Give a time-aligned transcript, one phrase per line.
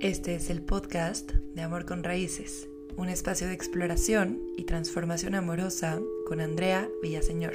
[0.00, 2.66] Este es el podcast de Amor con Raíces,
[2.96, 7.52] un espacio de exploración y transformación amorosa con Andrea Villaseñor.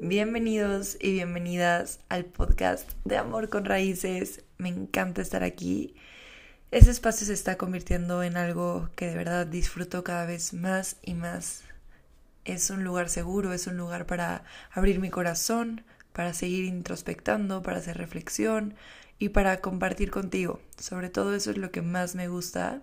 [0.00, 4.44] Bienvenidos y bienvenidas al podcast de Amor con Raíces.
[4.58, 5.96] Me encanta estar aquí.
[6.70, 11.14] Este espacio se está convirtiendo en algo que de verdad disfruto cada vez más y
[11.14, 11.64] más.
[12.44, 15.84] Es un lugar seguro, es un lugar para abrir mi corazón,
[16.16, 18.74] para seguir introspectando, para hacer reflexión
[19.18, 20.60] y para compartir contigo.
[20.78, 22.80] Sobre todo eso es lo que más me gusta.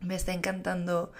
[0.00, 1.12] Me está encantando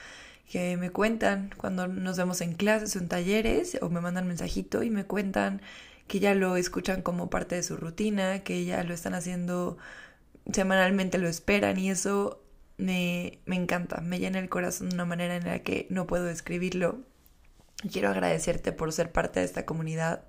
[0.50, 4.82] que me cuentan cuando nos vemos en clases o en talleres o me mandan mensajito
[4.82, 5.62] y me cuentan
[6.08, 9.78] que ya lo escuchan como parte de su rutina, que ya lo están haciendo
[10.52, 12.42] semanalmente, lo esperan y eso
[12.78, 16.24] me, me encanta, me llena el corazón de una manera en la que no puedo
[16.24, 16.98] describirlo.
[17.92, 20.24] Quiero agradecerte por ser parte de esta comunidad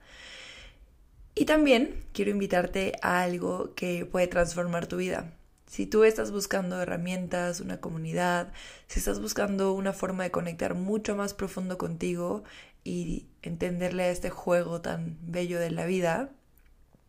[1.39, 5.31] y también quiero invitarte a algo que puede transformar tu vida.
[5.67, 8.51] Si tú estás buscando herramientas, una comunidad,
[8.87, 12.43] si estás buscando una forma de conectar mucho más profundo contigo
[12.83, 16.29] y entenderle a este juego tan bello de la vida,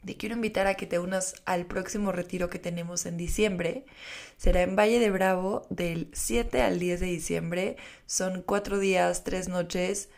[0.04, 3.84] te quiero invitar a que te unas al próximo retiro que tenemos en diciembre.
[4.36, 7.76] Será en Valle de Bravo del 7 al 10 de diciembre.
[8.06, 10.08] Son cuatro días, tres noches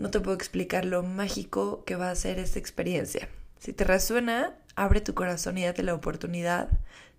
[0.00, 3.28] no te puedo explicar lo mágico que va a ser esta experiencia.
[3.58, 6.70] Si te resuena, abre tu corazón y date la oportunidad.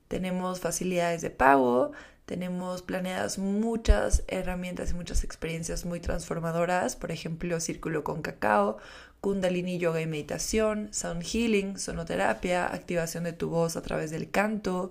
[0.08, 1.92] Tenemos facilidades de pago,
[2.26, 8.80] tenemos planeadas muchas herramientas y muchas experiencias muy transformadoras, por ejemplo, círculo con cacao,
[9.22, 14.90] kundalini yoga y meditación, sound healing, sonoterapia, activación de tu voz a través del canto,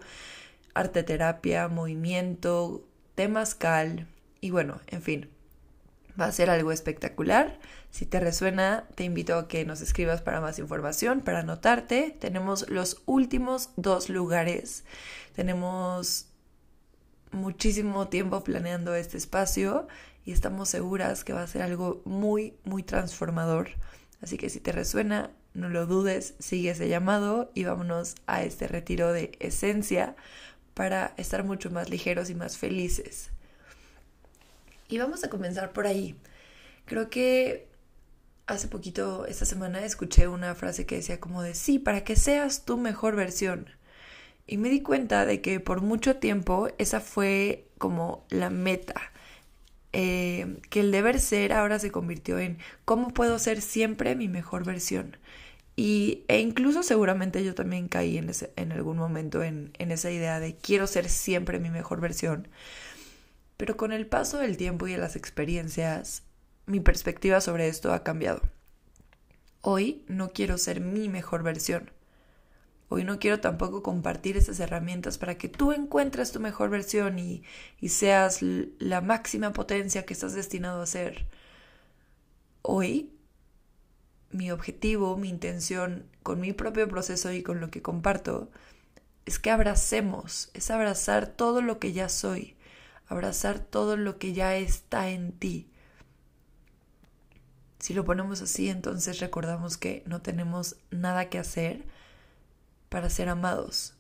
[0.75, 2.85] arte terapia, movimiento,
[3.17, 4.07] temascal
[4.41, 5.29] y bueno, en fin,
[6.21, 7.59] Va a ser algo espectacular.
[7.91, 12.17] Si te resuena, te invito a que nos escribas para más información, para anotarte.
[12.21, 14.85] Tenemos los últimos dos lugares.
[15.35, 16.27] Tenemos
[17.33, 19.89] muchísimo tiempo planeando este espacio
[20.25, 23.71] y estamos seguras que va a ser algo muy, muy transformador.
[24.23, 28.69] Así que si te resuena, no lo dudes, sigue ese llamado y vámonos a este
[28.69, 30.15] retiro de esencia
[30.75, 33.31] para estar mucho más ligeros y más felices.
[34.89, 36.17] Y vamos a comenzar por ahí.
[36.85, 37.70] Creo que
[38.51, 42.65] hace poquito, esta semana, escuché una frase que decía como de sí, para que seas
[42.65, 43.71] tu mejor versión.
[44.47, 48.95] Y me di cuenta de que por mucho tiempo esa fue como la meta.
[49.93, 54.65] Eh, que el deber ser ahora se convirtió en cómo puedo ser siempre mi mejor
[54.65, 55.17] versión.
[55.77, 60.11] Y, e incluso seguramente yo también caí en, ese, en algún momento en, en esa
[60.11, 62.49] idea de quiero ser siempre mi mejor versión.
[63.57, 66.25] Pero con el paso del tiempo y de las experiencias,
[66.67, 68.43] mi perspectiva sobre esto ha cambiado.
[69.63, 71.91] Hoy no quiero ser mi mejor versión.
[72.89, 77.45] Hoy no quiero tampoco compartir esas herramientas para que tú encuentres tu mejor versión y,
[77.81, 81.27] y seas la máxima potencia que estás destinado a ser.
[82.63, 83.13] Hoy
[84.31, 88.51] mi objetivo, mi intención con mi propio proceso y con lo que comparto
[89.27, 92.57] es que abracemos, es abrazar todo lo que ya soy,
[93.07, 95.70] abrazar todo lo que ya está en ti.
[97.81, 101.85] Si lo ponemos así, entonces recordamos que no tenemos nada que hacer
[102.89, 103.95] para ser amados.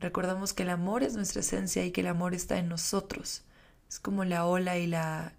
[0.00, 3.44] Recordamos que el amor es nuestra esencia y que el amor está en nosotros.
[3.88, 5.32] Es como la ola y la,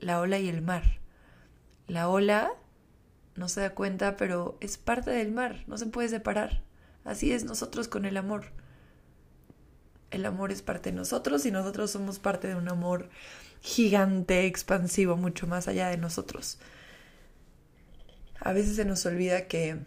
[0.00, 1.00] la ola y el mar.
[1.88, 2.52] La ola
[3.34, 6.62] no se da cuenta, pero es parte del mar, no se puede separar.
[7.04, 8.52] Así es nosotros con el amor
[10.12, 13.08] el amor es parte de nosotros y nosotros somos parte de un amor
[13.60, 16.58] gigante, expansivo, mucho más allá de nosotros.
[18.44, 19.78] A veces se nos olvida que,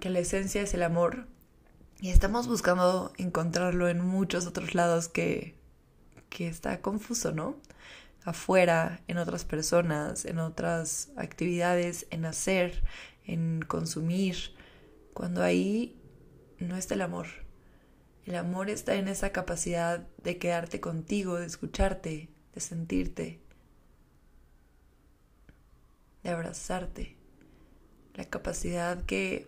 [0.00, 1.28] que la esencia es el amor
[2.00, 5.54] y estamos buscando encontrarlo en muchos otros lados que,
[6.28, 7.56] que está confuso, ¿no?
[8.24, 12.82] Afuera, en otras personas, en otras actividades, en hacer,
[13.24, 14.36] en consumir,
[15.14, 15.96] cuando ahí
[16.58, 17.28] no está el amor.
[18.24, 23.40] El amor está en esa capacidad de quedarte contigo, de escucharte, de sentirte,
[26.24, 27.15] de abrazarte.
[28.16, 29.46] La capacidad que,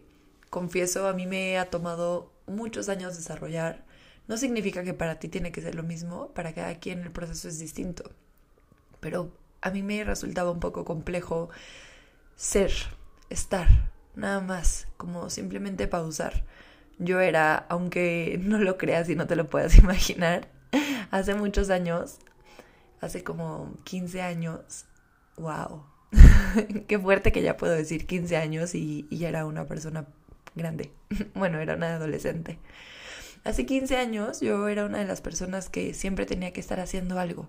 [0.50, 3.84] confieso, a mí me ha tomado muchos años desarrollar.
[4.28, 7.48] No significa que para ti tiene que ser lo mismo, para cada quien el proceso
[7.48, 8.12] es distinto.
[9.00, 9.32] Pero
[9.62, 11.48] a mí me resultaba un poco complejo
[12.36, 12.70] ser,
[13.30, 16.44] estar, nada más, como simplemente pausar
[16.98, 20.48] yo era, aunque no lo creas y no te lo puedas imaginar,
[21.10, 22.18] hace muchos años,
[23.00, 24.84] hace como 15 años,
[25.36, 25.84] wow,
[26.88, 30.06] qué fuerte que ya puedo decir 15 años y, ya era una persona
[30.54, 30.92] grande,
[31.34, 32.58] bueno, era una adolescente.
[33.44, 37.18] Hace 15 años yo era una de las personas que siempre tenía que estar haciendo
[37.18, 37.48] algo,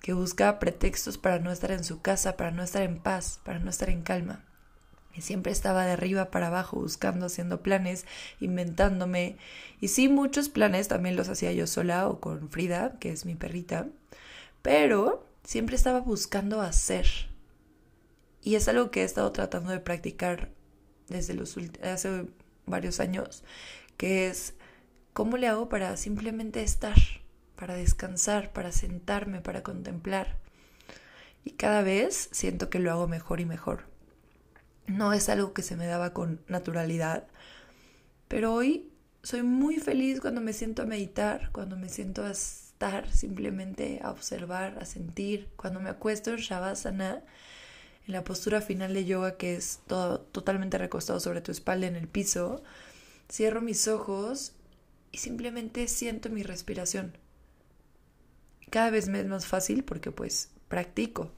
[0.00, 3.58] que buscaba pretextos para no estar en su casa, para no estar en paz, para
[3.58, 4.44] no estar en calma.
[5.14, 8.06] Y siempre estaba de arriba para abajo buscando, haciendo planes,
[8.40, 9.36] inventándome.
[9.80, 13.34] Y sí, muchos planes también los hacía yo sola o con Frida, que es mi
[13.34, 13.88] perrita.
[14.62, 17.06] Pero siempre estaba buscando hacer.
[18.42, 20.50] Y es algo que he estado tratando de practicar
[21.08, 21.38] desde
[21.82, 22.26] hace
[22.66, 23.42] varios años,
[23.96, 24.54] que es
[25.12, 26.96] cómo le hago para simplemente estar,
[27.56, 30.36] para descansar, para sentarme, para contemplar.
[31.44, 33.84] Y cada vez siento que lo hago mejor y mejor.
[34.86, 37.26] No es algo que se me daba con naturalidad,
[38.28, 38.90] pero hoy
[39.22, 44.10] soy muy feliz cuando me siento a meditar, cuando me siento a estar simplemente a
[44.10, 47.22] observar, a sentir, cuando me acuesto en Shavasana
[48.08, 51.94] en la postura final de yoga que es todo totalmente recostado sobre tu espalda en
[51.94, 52.62] el piso,
[53.30, 54.54] cierro mis ojos
[55.12, 57.16] y simplemente siento mi respiración.
[58.70, 61.32] Cada vez me es más fácil porque pues practico,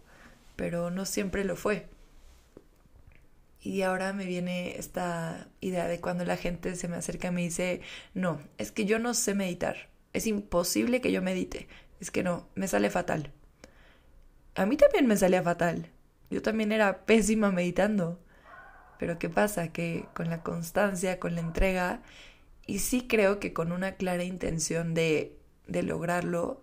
[0.54, 1.88] pero no siempre lo fue.
[3.60, 7.42] Y ahora me viene esta idea de cuando la gente se me acerca y me
[7.42, 7.80] dice,
[8.14, 11.66] no, es que yo no sé meditar, es imposible que yo medite,
[12.00, 13.32] es que no, me sale fatal.
[14.54, 15.90] A mí también me salía fatal,
[16.30, 18.20] yo también era pésima meditando.
[18.98, 19.68] Pero ¿qué pasa?
[19.72, 22.02] Que con la constancia, con la entrega,
[22.66, 25.36] y sí creo que con una clara intención de,
[25.66, 26.62] de lograrlo,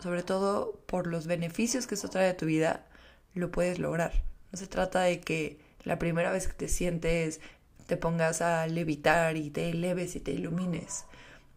[0.00, 2.86] sobre todo por los beneficios que eso trae a tu vida,
[3.34, 4.24] lo puedes lograr.
[4.52, 7.40] No se trata de que la primera vez que te sientes
[7.86, 11.04] te pongas a levitar y te eleves y te ilumines.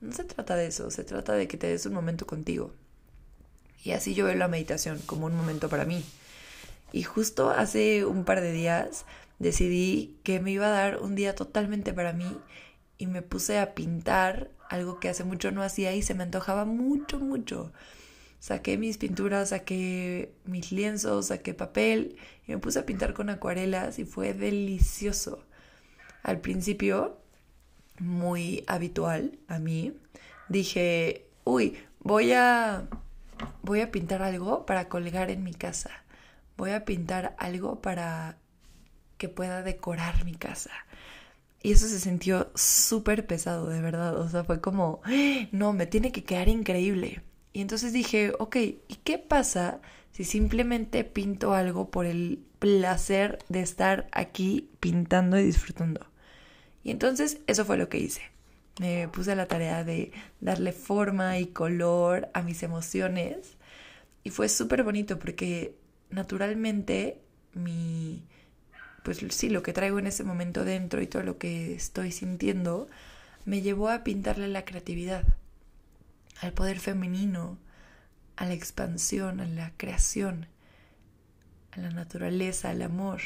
[0.02, 2.74] No se trata de eso, se trata de que te des un momento contigo.
[3.84, 6.04] Y así yo veo la meditación como un momento para mí.
[6.92, 9.06] Y justo hace un par de días
[9.38, 12.38] decidí que me iba a dar un día totalmente para mí
[12.98, 16.66] y me puse a pintar algo que hace mucho no hacía y se me antojaba
[16.66, 17.72] mucho, mucho.
[18.40, 24.00] Saqué mis pinturas, saqué mis lienzos, saqué papel y me puse a pintar con acuarelas
[24.00, 25.44] y fue delicioso.
[26.24, 27.18] Al principio,
[28.00, 29.94] muy habitual a mí,
[30.50, 32.88] dije, uy, voy a,
[33.62, 36.04] voy a pintar algo para colgar en mi casa
[36.60, 38.38] voy a pintar algo para
[39.18, 40.72] que pueda decorar mi casa.
[41.64, 44.18] Y eso se sintió súper pesado, de verdad.
[44.20, 45.02] O sea, fue como,
[45.52, 47.24] no, me tiene que quedar increíble.
[47.54, 49.80] Y entonces dije, ok, ¿y qué pasa
[50.12, 56.08] si simplemente pinto algo por el placer de estar aquí pintando y disfrutando?
[56.84, 58.22] Y entonces eso fue lo que hice.
[58.82, 63.58] Me puse a la tarea de darle forma y color a mis emociones.
[64.24, 65.79] Y fue súper bonito porque
[66.10, 67.22] naturalmente
[67.54, 68.24] mi,
[69.04, 72.88] pues sí, lo que traigo en ese momento dentro y todo lo que estoy sintiendo,
[73.46, 75.24] me llevó a pintarle la creatividad,
[76.42, 77.58] al poder femenino,
[78.36, 80.48] a la expansión, a la creación,
[81.72, 83.22] a la naturaleza, al amor.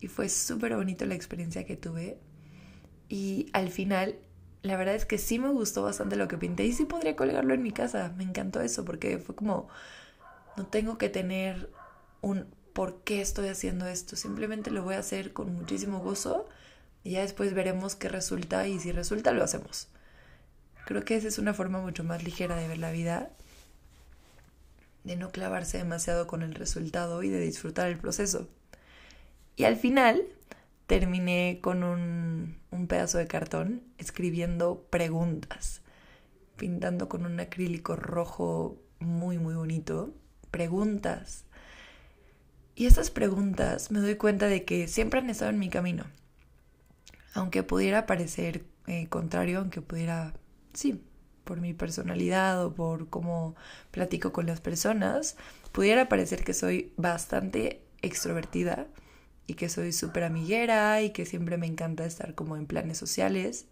[0.00, 2.18] Y fue súper bonito la experiencia que tuve.
[3.08, 4.16] Y al final,
[4.62, 7.54] la verdad es que sí me gustó bastante lo que pinté y sí podría colgarlo
[7.54, 8.12] en mi casa.
[8.16, 9.68] Me encantó eso porque fue como,
[10.56, 11.70] no tengo que tener
[12.24, 16.48] un por qué estoy haciendo esto, simplemente lo voy a hacer con muchísimo gozo
[17.04, 19.88] y ya después veremos qué resulta y si resulta lo hacemos.
[20.86, 23.30] Creo que esa es una forma mucho más ligera de ver la vida,
[25.04, 28.48] de no clavarse demasiado con el resultado y de disfrutar el proceso.
[29.54, 30.24] Y al final
[30.86, 35.82] terminé con un, un pedazo de cartón escribiendo preguntas,
[36.56, 40.12] pintando con un acrílico rojo muy muy bonito,
[40.50, 41.44] preguntas
[42.76, 46.04] y estas preguntas me doy cuenta de que siempre han estado en mi camino.
[47.34, 50.34] Aunque pudiera parecer eh, contrario, aunque pudiera,
[50.72, 51.02] sí,
[51.44, 53.54] por mi personalidad o por cómo
[53.90, 55.36] platico con las personas,
[55.72, 58.86] pudiera parecer que soy bastante extrovertida
[59.46, 63.66] y que soy súper amiguera y que siempre me encanta estar como en planes sociales.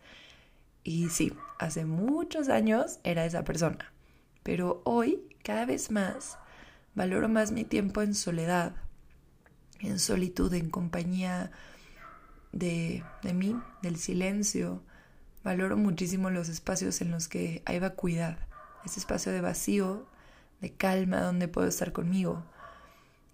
[0.85, 3.93] Y sí, hace muchos años era esa persona.
[4.43, 6.39] Pero hoy, cada vez más,
[6.95, 8.75] valoro más mi tiempo en soledad,
[9.83, 11.51] en solitud, en compañía
[12.53, 14.83] de, de mí, del silencio.
[15.45, 18.39] Valoro muchísimo los espacios en los que hay vacuidad,
[18.85, 20.07] ese espacio de vacío,
[20.61, 22.45] de calma, donde puedo estar conmigo.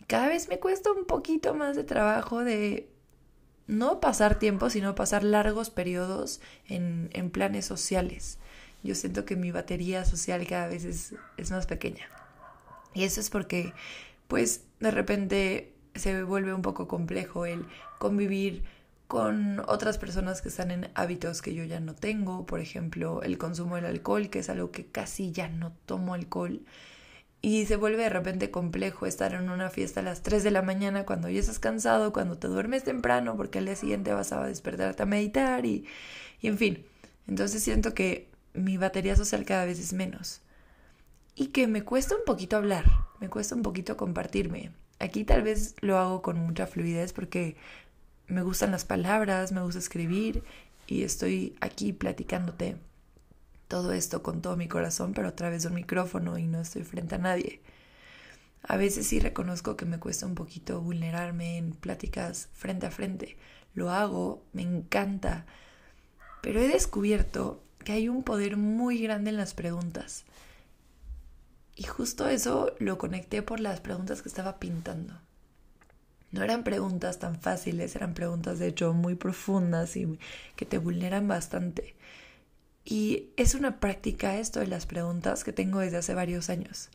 [0.06, 2.90] Cada vez me cuesta un poquito más de trabajo de
[3.66, 8.38] no pasar tiempo, sino pasar largos periodos en, en planes sociales.
[8.82, 12.08] Yo siento que mi batería social cada vez es, es más pequeña.
[12.94, 13.74] Y eso es porque,
[14.28, 17.66] pues, de repente se vuelve un poco complejo el
[17.98, 18.62] convivir
[19.08, 23.38] con otras personas que están en hábitos que yo ya no tengo, por ejemplo, el
[23.38, 26.60] consumo del alcohol, que es algo que casi ya no tomo alcohol.
[27.40, 30.60] Y se vuelve de repente complejo estar en una fiesta a las 3 de la
[30.60, 34.44] mañana cuando ya estás cansado, cuando te duermes temprano, porque al día siguiente vas a
[34.44, 35.86] despertarte a meditar y,
[36.40, 36.84] y en fin.
[37.26, 40.42] Entonces siento que mi batería social cada vez es menos.
[41.34, 42.84] Y que me cuesta un poquito hablar,
[43.20, 44.72] me cuesta un poquito compartirme.
[44.98, 47.56] Aquí tal vez lo hago con mucha fluidez porque
[48.26, 50.42] me gustan las palabras, me gusta escribir
[50.86, 52.76] y estoy aquí platicándote
[53.68, 56.82] todo esto con todo mi corazón, pero a través de un micrófono y no estoy
[56.82, 57.60] frente a nadie.
[58.62, 63.36] A veces sí reconozco que me cuesta un poquito vulnerarme en pláticas frente a frente.
[63.74, 65.46] Lo hago, me encanta,
[66.42, 70.24] pero he descubierto que hay un poder muy grande en las preguntas.
[71.78, 75.14] Y justo eso lo conecté por las preguntas que estaba pintando.
[76.32, 80.18] No eran preguntas tan fáciles, eran preguntas de hecho muy profundas y
[80.56, 81.94] que te vulneran bastante.
[82.84, 86.90] Y es una práctica esto de las preguntas que tengo desde hace varios años.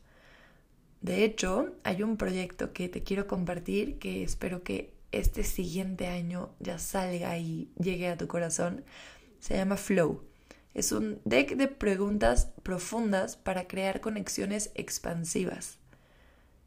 [1.00, 6.50] De hecho, hay un proyecto que te quiero compartir que espero que este siguiente año
[6.60, 8.84] ya salga y llegue a tu corazón.
[9.40, 10.33] Se llama Flow.
[10.74, 15.78] Es un deck de preguntas profundas para crear conexiones expansivas.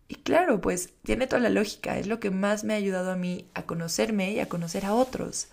[0.07, 3.17] Y claro, pues tiene toda la lógica, es lo que más me ha ayudado a
[3.17, 5.49] mí a conocerme y a conocer a otros.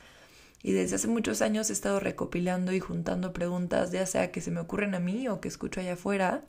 [0.63, 4.53] Y desde hace muchos años he estado recopilando y juntando preguntas, ya sea que se
[4.53, 6.45] me ocurren a mí o que escucho allá afuera,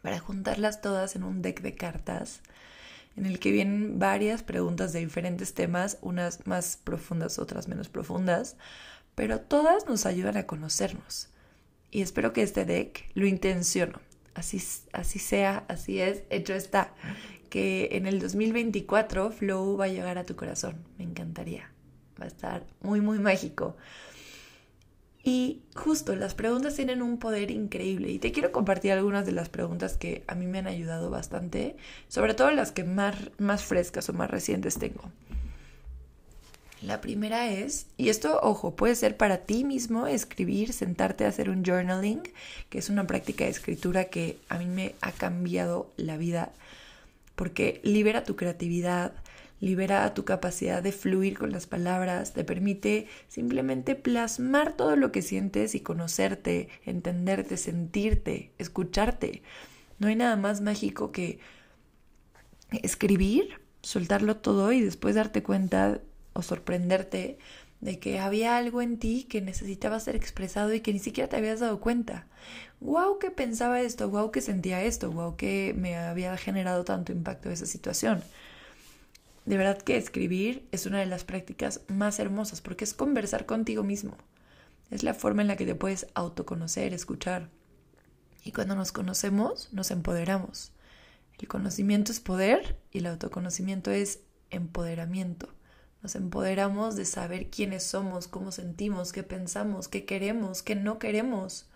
[0.00, 2.40] para juntarlas todas en un deck de cartas
[3.18, 8.56] en el que vienen varias preguntas de diferentes temas, unas más profundas, otras menos profundas,
[9.18, 11.28] pero todas nos ayudan a conocernos.
[11.90, 13.98] Y espero que este deck lo intenciono
[14.36, 16.94] así, así sea, así es, hecho está,
[17.50, 20.76] que en el 2024 Flow va a llegar a tu corazón.
[20.98, 21.68] Me encantaría.
[22.20, 23.76] Va a estar muy, muy mágico.
[25.24, 29.48] Y justo, las preguntas tienen un poder increíble y te quiero compartir algunas de las
[29.48, 34.08] preguntas que a mí me han ayudado bastante, sobre todo las que más, más frescas
[34.08, 35.10] o más recientes tengo.
[36.80, 41.50] La primera es, y esto, ojo, puede ser para ti mismo escribir, sentarte a hacer
[41.50, 42.22] un journaling,
[42.68, 46.52] que es una práctica de escritura que a mí me ha cambiado la vida,
[47.34, 49.12] porque libera tu creatividad,
[49.60, 55.22] libera tu capacidad de fluir con las palabras, te permite simplemente plasmar todo lo que
[55.22, 59.42] sientes y conocerte, entenderte, sentirte, escucharte.
[59.98, 61.40] No hay nada más mágico que
[62.70, 66.00] escribir, soltarlo todo y después darte cuenta
[66.38, 67.38] o sorprenderte
[67.80, 71.36] de que había algo en ti que necesitaba ser expresado y que ni siquiera te
[71.36, 72.26] habías dado cuenta.
[72.80, 77.50] Wow, que pensaba esto, wow, que sentía esto, wow, que me había generado tanto impacto
[77.50, 78.22] esa situación.
[79.46, 83.82] De verdad que escribir es una de las prácticas más hermosas porque es conversar contigo
[83.82, 84.16] mismo.
[84.90, 87.48] Es la forma en la que te puedes autoconocer, escuchar.
[88.44, 90.72] Y cuando nos conocemos, nos empoderamos.
[91.38, 95.48] El conocimiento es poder y el autoconocimiento es empoderamiento.
[96.02, 101.68] Nos empoderamos de saber quiénes somos, cómo sentimos, qué pensamos, qué queremos, qué no queremos.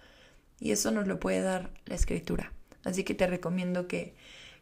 [0.61, 2.53] Y eso nos lo puede dar la escritura.
[2.85, 4.15] Así que te recomiendo que,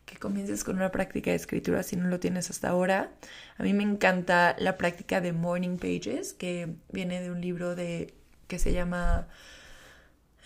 [0.07, 3.13] que comiences con una práctica de escritura si no lo tienes hasta ahora.
[3.59, 8.15] A mí me encanta la práctica de Morning Pages, que viene de un libro de,
[8.49, 9.29] que se llama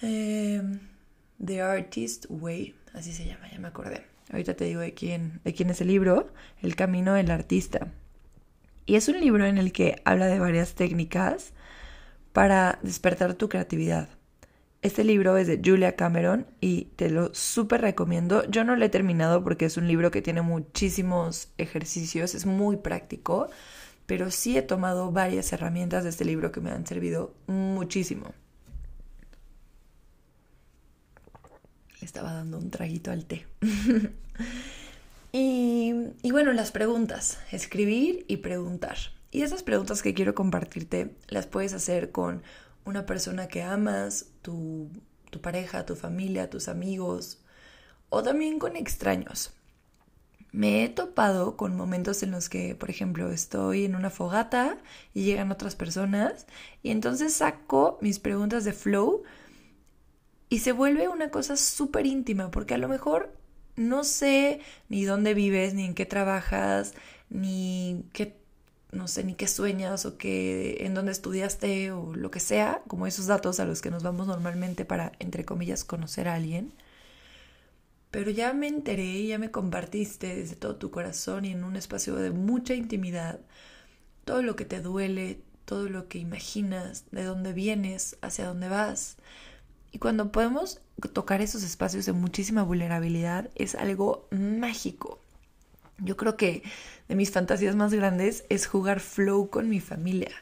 [0.02, 0.60] eh,
[1.44, 2.74] The Artist Way.
[2.94, 4.04] Así se llama, ya me acordé.
[4.30, 7.92] Ahorita te digo de quién, de quién es el libro, El Camino del Artista.
[8.86, 11.52] Y es un libro en el que habla de varias técnicas
[12.32, 14.08] para despertar tu creatividad.
[14.82, 18.44] Este libro es de Julia Cameron y te lo súper recomiendo.
[18.50, 22.76] Yo no lo he terminado porque es un libro que tiene muchísimos ejercicios, es muy
[22.76, 23.48] práctico,
[24.04, 28.34] pero sí he tomado varias herramientas de este libro que me han servido muchísimo.
[32.00, 33.46] Le estaba dando un traguito al té.
[35.36, 38.96] Y, bueno, las preguntas, escribir y preguntar.
[39.32, 42.44] Y esas preguntas que quiero compartirte las puedes hacer con
[42.84, 44.90] una persona que amas, tu,
[45.30, 47.42] tu pareja, tu familia, tus amigos,
[48.10, 49.52] o también con extraños.
[50.52, 54.78] Me he topado con momentos en los que, por ejemplo, estoy en una fogata
[55.14, 56.46] y llegan otras personas
[56.80, 59.24] y entonces saco mis preguntas de flow
[60.48, 63.34] y se vuelve una cosa súper íntima porque a lo mejor
[63.76, 66.94] no sé ni dónde vives, ni en qué trabajas,
[67.30, 68.36] ni qué,
[68.92, 73.06] no sé, ni qué sueñas o qué, en dónde estudiaste o lo que sea, como
[73.06, 76.72] esos datos a los que nos vamos normalmente para, entre comillas, conocer a alguien.
[78.10, 82.14] Pero ya me enteré, ya me compartiste desde todo tu corazón y en un espacio
[82.16, 83.40] de mucha intimidad
[84.24, 89.16] todo lo que te duele, todo lo que imaginas, de dónde vienes, hacia dónde vas.
[89.94, 90.80] Y cuando podemos
[91.12, 95.20] tocar esos espacios de muchísima vulnerabilidad, es algo mágico.
[95.98, 96.64] Yo creo que
[97.06, 100.32] de mis fantasías más grandes es jugar flow con mi familia.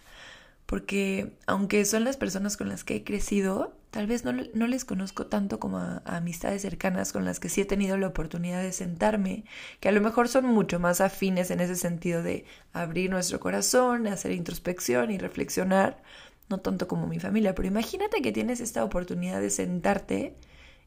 [0.64, 5.26] Porque aunque son las personas con las que he crecido, tal vez no, les conozco
[5.26, 9.44] tanto como a, amistades cercanas con las que sí he tenido la oportunidad de sentarme,
[9.80, 14.06] que a lo mejor son mucho más afines en ese sentido de abrir nuestro corazón,
[14.06, 16.02] hacer introspección y reflexionar,
[16.48, 20.36] no tanto como mi familia, pero imagínate que tienes esta oportunidad de sentarte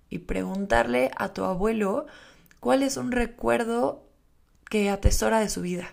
[0.10, 2.06] y preguntarle a tu abuelo
[2.60, 4.04] cuál es un recuerdo
[4.70, 5.90] que atesora de su vida.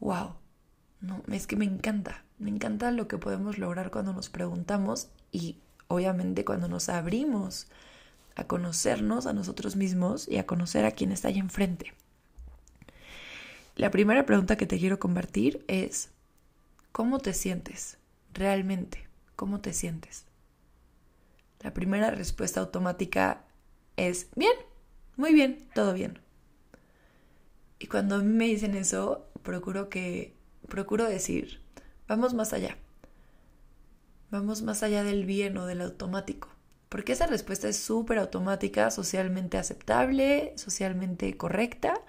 [0.00, 0.34] ¡Wow!
[1.00, 2.24] No, es que me encanta.
[2.38, 7.68] Me encanta lo que podemos lograr cuando nos preguntamos y obviamente cuando nos abrimos
[8.36, 11.94] a conocernos a nosotros mismos y a conocer a quien está ahí enfrente.
[13.76, 16.10] La primera pregunta que te quiero compartir es,
[16.92, 17.98] ¿cómo te sientes?
[18.34, 20.26] Realmente, ¿cómo te sientes?
[21.60, 23.44] La primera respuesta automática
[23.96, 24.52] es, bien,
[25.16, 26.18] muy bien, todo bien.
[27.78, 30.34] Y cuando a mí me dicen eso, procuro que
[30.68, 31.60] procuro decir,
[32.08, 32.76] vamos más allá.
[34.30, 36.48] Vamos más allá del bien o del automático.
[36.88, 42.00] Porque esa respuesta es súper automática, socialmente aceptable, socialmente correcta.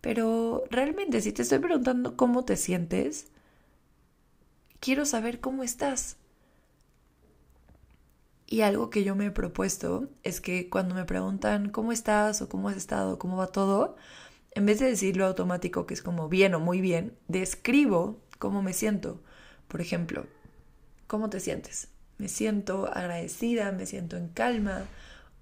[0.00, 3.30] Pero realmente, si te estoy preguntando cómo te sientes,
[4.80, 6.16] quiero saber cómo estás.
[8.46, 12.48] Y algo que yo me he propuesto es que cuando me preguntan cómo estás o
[12.48, 13.96] cómo has estado, cómo va todo,
[14.52, 18.72] en vez de decirlo automático, que es como bien o muy bien, describo cómo me
[18.72, 19.20] siento.
[19.68, 20.26] Por ejemplo,
[21.06, 21.88] ¿cómo te sientes?
[22.18, 24.82] Me siento agradecida, me siento en calma,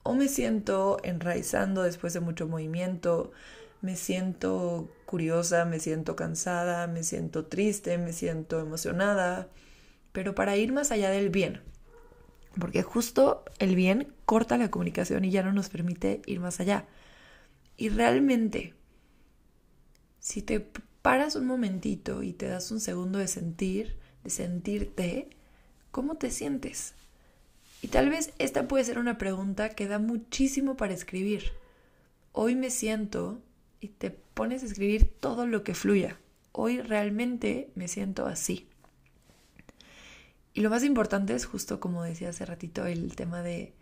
[0.02, 3.32] o me siento enraizando después de mucho movimiento,
[3.80, 9.48] me siento curiosa, me siento cansada, me siento triste, me siento emocionada,
[10.12, 11.60] pero para ir más allá del bien,
[12.58, 16.86] porque justo el bien corta la comunicación y ya no nos permite ir más allá.
[17.76, 18.74] Y realmente
[20.18, 20.60] si te
[21.00, 25.30] paras un momentito y te das un segundo de sentir, de sentirte,
[25.90, 26.94] ¿cómo te sientes?
[27.80, 31.52] Y tal vez esta puede ser una pregunta que da muchísimo para escribir.
[32.32, 33.40] Hoy me siento
[33.80, 36.18] y te pones a escribir todo lo que fluya.
[36.52, 38.68] Hoy realmente me siento así.
[40.54, 43.74] Y lo más importante es justo como decía hace ratito el tema de,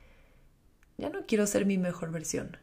[0.98, 2.59] ya no quiero ser mi mejor versión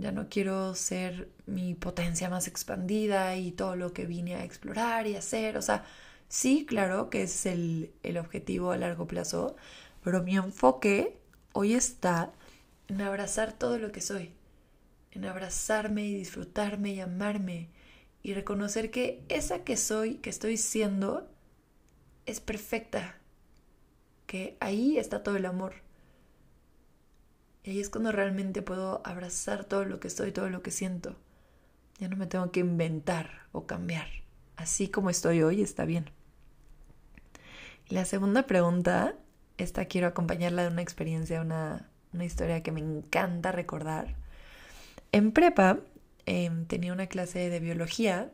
[0.00, 5.06] ya no quiero ser mi potencia más expandida y todo lo que vine a explorar
[5.06, 5.56] y hacer.
[5.56, 5.84] O sea,
[6.28, 9.56] sí, claro que es el, el objetivo a largo plazo,
[10.02, 11.18] pero mi enfoque
[11.52, 12.32] hoy está
[12.88, 14.32] en abrazar todo lo que soy,
[15.12, 17.68] en abrazarme y disfrutarme y amarme
[18.22, 21.28] y reconocer que esa que soy, que estoy siendo,
[22.26, 23.18] es perfecta,
[24.26, 25.74] que ahí está todo el amor
[27.62, 31.16] y ahí es cuando realmente puedo abrazar todo lo que estoy, todo lo que siento.
[31.98, 34.06] Ya no me tengo que inventar o cambiar.
[34.56, 36.10] Así como estoy hoy está bien.
[37.88, 39.14] la segunda pregunta,
[39.58, 44.16] esta quiero acompañarla de una experiencia, una, una historia que me encanta recordar.
[45.12, 45.80] En prepa
[46.26, 48.30] em, tenía una clase de biología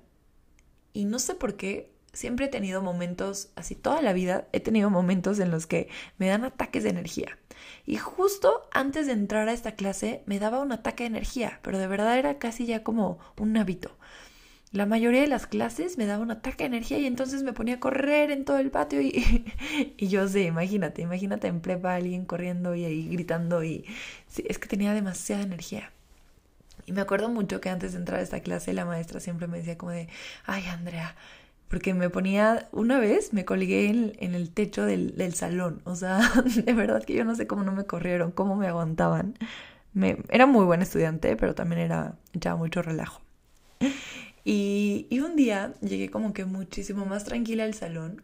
[0.93, 4.91] y no sé por qué siempre he tenido momentos, así toda la vida, he tenido
[4.91, 7.39] momentos en los que me dan ataques de energía.
[7.87, 11.79] Y justo antes de entrar a esta clase me daba un ataque de energía, pero
[11.79, 13.97] de verdad era casi ya como un hábito.
[14.73, 17.77] La mayoría de las clases me daba un ataque de energía y entonces me ponía
[17.77, 19.45] a correr en todo el patio y,
[19.97, 23.87] y yo sé, imagínate, imagínate en prepa alguien corriendo y ahí gritando y
[24.37, 25.93] es que tenía demasiada energía.
[26.87, 29.59] Y me acuerdo mucho que antes de entrar a esta clase la maestra siempre me
[29.59, 30.09] decía como de,
[30.47, 31.17] ay Andrea,
[31.69, 36.21] porque me ponía, una vez me colgué en, el techo del, salón, o sea,
[36.65, 39.37] de verdad que yo no sé cómo no me corrieron, cómo me aguantaban.
[39.93, 43.21] Me, era muy buen estudiante, pero también era ya mucho relajo.
[44.45, 48.23] Y, y un día llegué como que muchísimo más tranquila al salón.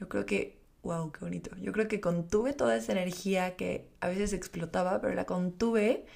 [0.00, 1.50] Yo creo que, wow, qué bonito.
[1.60, 6.06] Yo creo que contuve toda esa energía que a veces explotaba, pero la contuve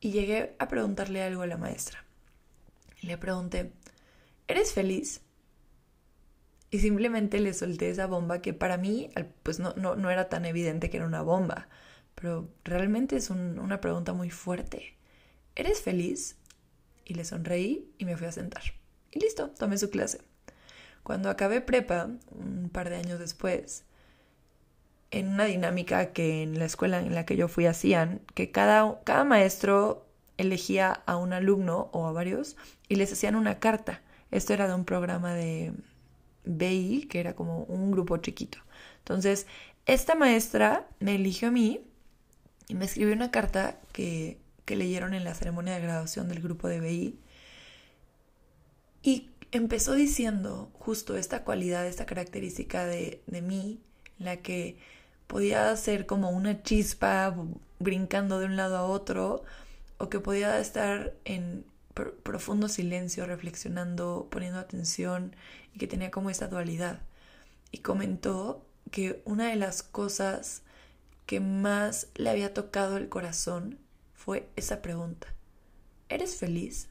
[0.00, 2.04] y llegué a preguntarle algo a la maestra.
[3.02, 3.72] le pregunté,
[4.48, 5.22] ¿eres feliz?
[6.70, 9.10] Y simplemente le solté esa bomba que para mí
[9.42, 11.68] pues no, no, no era tan evidente que era una bomba.
[12.16, 14.96] Pero realmente es una pregunta muy fuerte.
[15.54, 16.36] ¿Eres feliz?
[17.04, 18.62] Y le sonreí y me fui a sentar.
[19.12, 20.20] Y listo, tomé su clase.
[21.02, 23.84] Cuando acabé prepa, un par de años después,
[25.10, 29.00] en una dinámica que en la escuela en la que yo fui hacían, que cada,
[29.04, 32.56] cada maestro elegía a un alumno o a varios
[32.88, 34.02] y les hacían una carta.
[34.30, 35.72] Esto era de un programa de,
[36.46, 38.58] BI, que era como un grupo chiquito.
[38.98, 39.46] Entonces,
[39.84, 41.84] esta maestra me eligió a mí
[42.68, 46.68] y me escribió una carta que, que leyeron en la ceremonia de graduación del grupo
[46.68, 47.18] de BI.
[49.02, 53.80] Y empezó diciendo justo esta cualidad, esta característica de, de mí,
[54.18, 54.78] la que
[55.26, 57.34] podía ser como una chispa
[57.78, 59.42] brincando de un lado a otro,
[59.98, 61.64] o que podía estar en
[62.22, 65.34] profundo silencio, reflexionando, poniendo atención,
[65.74, 67.00] y que tenía como esta dualidad.
[67.72, 70.62] Y comentó que una de las cosas
[71.26, 73.78] que más le había tocado el corazón
[74.14, 75.28] fue esa pregunta.
[76.08, 76.88] ¿Eres feliz?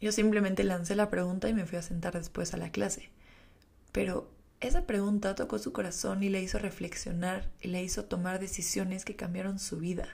[0.00, 3.10] Yo simplemente lancé la pregunta y me fui a sentar después a la clase.
[3.92, 9.04] Pero esa pregunta tocó su corazón y le hizo reflexionar y le hizo tomar decisiones
[9.04, 10.08] que cambiaron su vida.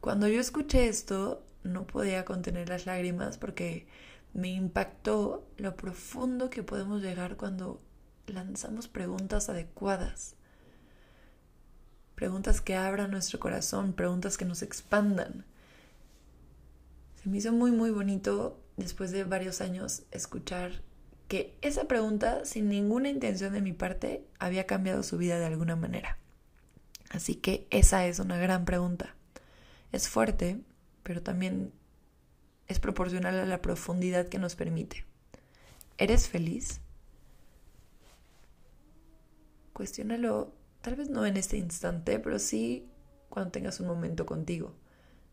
[0.00, 3.86] Cuando yo escuché esto, no podía contener las lágrimas porque
[4.32, 7.80] me impactó lo profundo que podemos llegar cuando
[8.26, 10.34] lanzamos preguntas adecuadas.
[12.14, 15.44] Preguntas que abran nuestro corazón, preguntas que nos expandan.
[17.22, 20.82] Se me hizo muy, muy bonito después de varios años escuchar
[21.30, 25.76] que esa pregunta, sin ninguna intención de mi parte, había cambiado su vida de alguna
[25.76, 26.18] manera.
[27.08, 29.14] Así que esa es una gran pregunta.
[29.92, 30.58] Es fuerte,
[31.04, 31.72] pero también
[32.66, 35.04] es proporcional a la profundidad que nos permite.
[35.98, 36.80] ¿Eres feliz?
[39.72, 42.88] Cuestiónalo, tal vez no en este instante, pero sí
[43.28, 44.74] cuando tengas un momento contigo.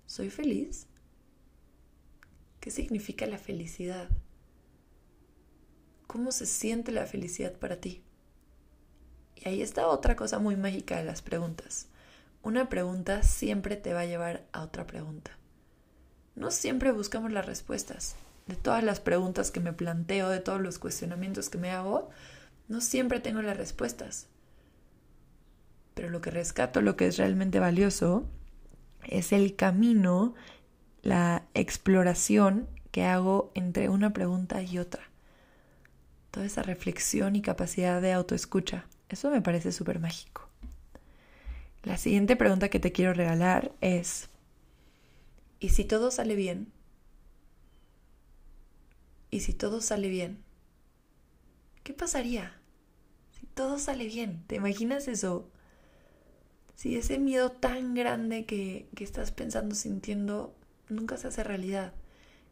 [0.05, 0.85] ¿Soy feliz?
[2.59, 4.09] ¿Qué significa la felicidad?
[6.07, 8.01] ¿Cómo se siente la felicidad para ti?
[9.35, 11.87] Y ahí está otra cosa muy mágica de las preguntas.
[12.41, 15.31] Una pregunta siempre te va a llevar a otra pregunta.
[16.35, 18.15] No siempre buscamos las respuestas.
[18.45, 22.09] De todas las preguntas que me planteo, de todos los cuestionamientos que me hago,
[22.69, 24.27] no siempre tengo las respuestas.
[25.93, 28.25] Pero lo que rescato, lo que es realmente valioso,
[29.03, 30.35] es el camino,
[31.01, 35.03] la exploración que hago entre una pregunta y otra.
[36.37, 38.85] Toda esa reflexión y capacidad de autoescucha.
[39.09, 40.47] Eso me parece súper mágico.
[41.81, 44.29] La siguiente pregunta que te quiero regalar es,
[45.59, 46.71] ¿y si todo sale bien?
[49.31, 50.43] ¿Y si todo sale bien?
[51.83, 52.61] ¿Qué pasaría?
[53.31, 55.49] Si todo sale bien, ¿te imaginas eso?
[56.75, 60.53] si ese miedo tan grande que, que estás pensando, sintiendo,
[60.87, 61.93] nunca se hace realidad.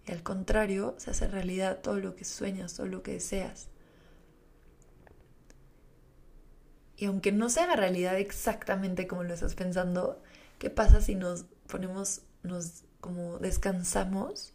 [0.07, 3.69] Y al contrario, se hace realidad todo lo que sueñas, todo lo que deseas.
[6.97, 10.21] Y aunque no se haga realidad exactamente como lo estás pensando,
[10.59, 14.53] ¿qué pasa si nos ponemos, nos como descansamos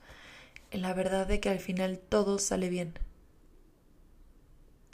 [0.70, 2.94] en la verdad de que al final todo sale bien?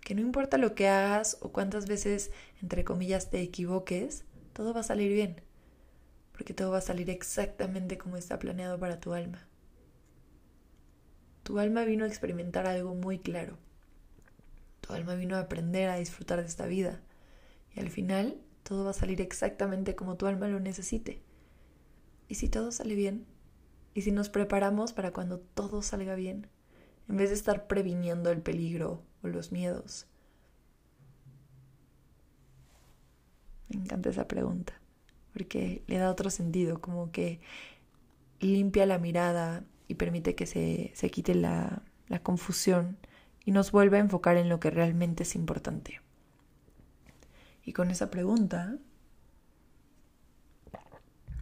[0.02, 2.30] Que no importa lo que hagas o cuántas veces,
[2.62, 5.40] entre comillas, te equivoques, todo va a salir bien,
[6.32, 9.46] porque todo va a salir exactamente como está planeado para tu alma.
[11.42, 13.56] Tu alma vino a experimentar algo muy claro.
[14.80, 17.00] Tu alma vino a aprender a disfrutar de esta vida.
[17.76, 21.22] Y al final todo va a salir exactamente como tu alma lo necesite.
[22.28, 23.26] ¿Y si todo sale bien?
[23.94, 26.48] ¿Y si nos preparamos para cuando todo salga bien?
[27.08, 30.08] En vez de estar previniendo el peligro o los miedos,
[33.68, 34.74] Me encanta esa pregunta,
[35.32, 37.40] porque le da otro sentido, como que
[38.40, 42.98] limpia la mirada y permite que se, se quite la, la confusión
[43.44, 46.00] y nos vuelve a enfocar en lo que realmente es importante.
[47.66, 48.76] Y con esa pregunta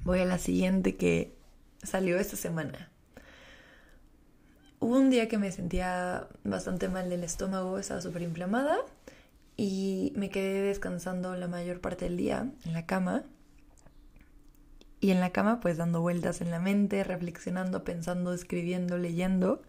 [0.05, 1.37] voy a la siguiente que
[1.83, 2.91] salió esta semana.
[4.81, 8.79] Hubo un día que me sentía bastante mal del estómago, estaba súper inflamada
[9.59, 13.25] y me quedé descansando la mayor parte del día en la cama.
[15.01, 19.61] Y en la cama pues dando vueltas en la mente, reflexionando, pensando, escribiendo, leyendo.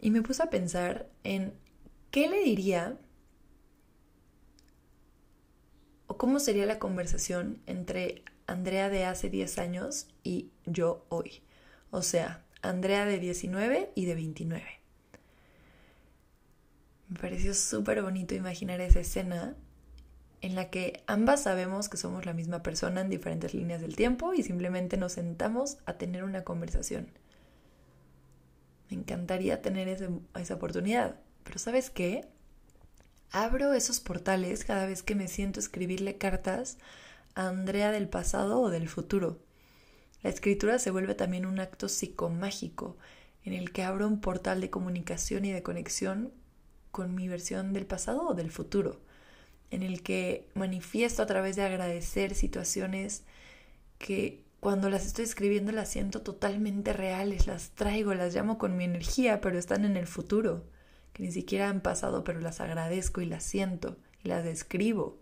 [0.00, 1.54] Y me puse a pensar en
[2.10, 2.98] qué le diría
[6.10, 11.44] o cómo sería la conversación entre Andrea de hace 10 años y yo hoy.
[11.92, 14.64] O sea, Andrea de 19 y de 29.
[17.10, 19.54] Me pareció súper bonito imaginar esa escena
[20.40, 24.34] en la que ambas sabemos que somos la misma persona en diferentes líneas del tiempo
[24.34, 27.06] y simplemente nos sentamos a tener una conversación.
[28.90, 32.26] Me encantaría tener esa oportunidad, pero ¿sabes qué?
[33.32, 36.78] Abro esos portales cada vez que me siento escribirle cartas
[37.36, 39.38] a Andrea del pasado o del futuro.
[40.22, 42.96] La escritura se vuelve también un acto psicomágico
[43.44, 46.32] en el que abro un portal de comunicación y de conexión
[46.90, 49.00] con mi versión del pasado o del futuro,
[49.70, 53.22] en el que manifiesto a través de agradecer situaciones
[53.98, 58.84] que cuando las estoy escribiendo las siento totalmente reales, las traigo, las llamo con mi
[58.84, 60.64] energía, pero están en el futuro,
[61.20, 65.18] ni siquiera han pasado, pero las agradezco y las siento y las describo.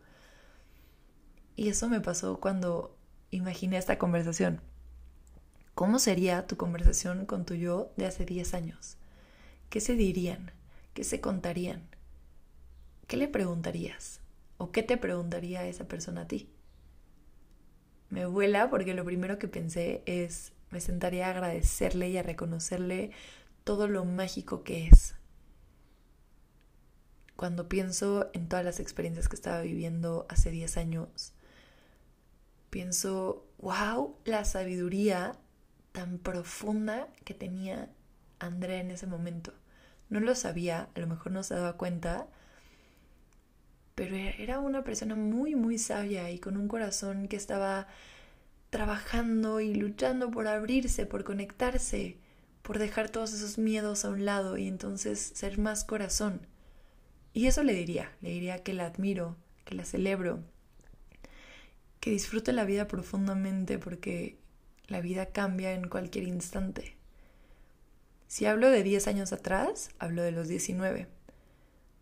[1.57, 2.97] Y eso me pasó cuando
[3.31, 4.61] imaginé esta conversación.
[5.75, 8.97] ¿Cómo sería tu conversación con tu yo de hace 10 años?
[9.71, 10.53] ¿Qué se dirían?
[10.95, 11.83] ¿Qué se contarían?
[13.09, 14.21] ¿Qué le preguntarías?
[14.57, 16.49] ¿O qué te preguntaría esa persona a ti?
[18.09, 23.11] Me vuela porque lo primero que pensé es, me sentaría a agradecerle y a reconocerle
[23.65, 25.18] todo lo mágico que es.
[27.39, 31.35] Cuando pienso en todas las experiencias que estaba viviendo hace 10 años,
[32.69, 35.37] pienso, wow, la sabiduría
[35.93, 37.91] tan profunda que tenía
[38.41, 39.53] Andrea en ese momento.
[40.11, 42.27] No lo sabía, a lo mejor no se daba cuenta,
[43.95, 47.87] pero era una persona muy, muy sabia y con un corazón que estaba
[48.71, 52.19] trabajando y luchando por abrirse, por conectarse,
[52.63, 56.41] por dejar todos esos miedos a un lado y entonces ser más corazón.
[57.39, 60.41] Y eso le diría, le diría que la admiro, que la celebro,
[62.01, 64.41] que disfrute la vida profundamente porque
[64.89, 66.97] la vida cambia en cualquier instante.
[68.27, 71.07] Si hablo de 10 años atrás, hablo de los 19.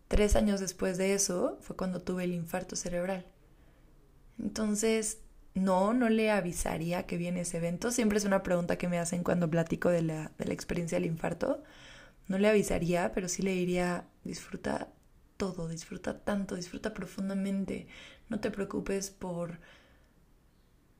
[0.07, 3.27] Tres años después de eso fue cuando tuve el infarto cerebral.
[4.39, 5.19] Entonces,
[5.53, 7.91] no, no le avisaría que viene ese evento.
[7.91, 11.05] Siempre es una pregunta que me hacen cuando platico de la, de la experiencia del
[11.05, 11.63] infarto.
[12.27, 14.87] No le avisaría, pero sí le diría, disfruta
[15.37, 17.87] todo, disfruta tanto, disfruta profundamente.
[18.29, 19.59] No te preocupes por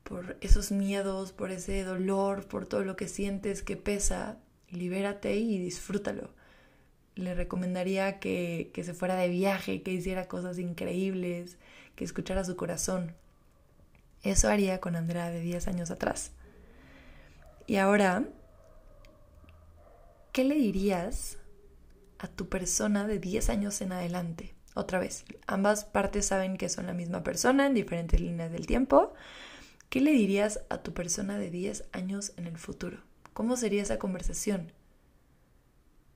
[0.03, 4.37] por esos miedos, por ese dolor, por todo lo que sientes que pesa
[4.69, 6.29] libérate y disfrútalo.
[7.15, 11.57] Le recomendaría que, que se fuera de viaje, que hiciera cosas increíbles,
[11.95, 13.15] que escuchara su corazón.
[14.23, 16.31] Eso haría con Andrea de 10 años atrás.
[17.65, 18.23] Y ahora,
[20.31, 21.36] ¿qué le dirías
[22.19, 24.55] a tu persona de 10 años en adelante?
[24.75, 29.13] Otra vez, ambas partes saben que son la misma persona en diferentes líneas del tiempo.
[29.89, 32.99] ¿Qué le dirías a tu persona de 10 años en el futuro?
[33.33, 34.71] ¿Cómo sería esa conversación?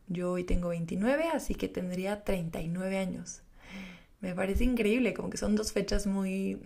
[0.08, 3.44] Yo hoy tengo 29, así que tendría 39 años.
[4.20, 6.60] Me parece increíble, como que son dos fechas muy,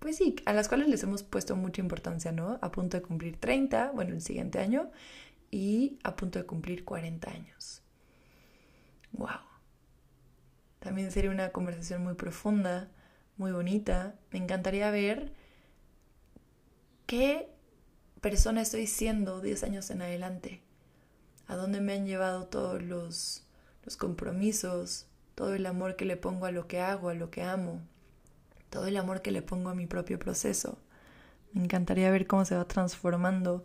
[0.00, 2.58] pues sí, a las cuales les hemos puesto mucha importancia, ¿no?
[2.60, 4.90] A punto de cumplir 30, bueno, el siguiente año,
[5.50, 7.82] y a punto de cumplir 40 años.
[9.12, 9.40] ¡Wow!
[10.80, 12.88] También sería una conversación muy profunda,
[13.36, 14.14] muy bonita.
[14.30, 15.32] Me encantaría ver
[17.06, 17.52] qué
[18.20, 20.62] persona estoy siendo 10 años en adelante,
[21.46, 23.46] a dónde me han llevado todos los,
[23.84, 27.42] los compromisos, todo el amor que le pongo a lo que hago, a lo que
[27.42, 27.80] amo,
[28.68, 30.78] todo el amor que le pongo a mi propio proceso.
[31.52, 33.64] Me encantaría ver cómo se va transformando,